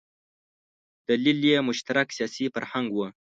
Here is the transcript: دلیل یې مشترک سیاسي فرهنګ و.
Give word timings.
دلیل 1.07 1.39
یې 1.51 1.57
مشترک 1.69 2.07
سیاسي 2.17 2.45
فرهنګ 2.53 2.87
و. 2.93 2.99